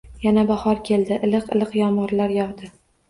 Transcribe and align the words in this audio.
Yana 0.27 0.43
bahor 0.51 0.79
keldi. 0.87 1.19
Ilq-iliq 1.27 1.77
yomg’irlar 1.81 2.35
yog’di. 2.39 2.73